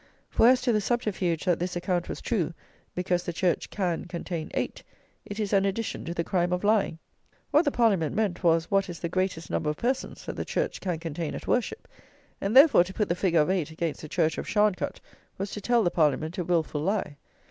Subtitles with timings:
[0.31, 2.55] For as to the subterfuge that this account was true,
[2.95, 4.81] because the church "can contain eight,"
[5.27, 6.97] it is an addition to the crime of lying.
[7.51, 10.81] What the Parliament meant was, what "is the greatest number of persons that the church
[10.81, 11.87] can contain at worship;"
[12.41, 14.99] and therefore to put the figure of 8 against the church of Sharncut
[15.37, 17.17] was to tell the Parliament a wilful lie.